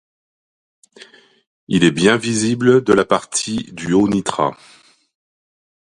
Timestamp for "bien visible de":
1.91-2.91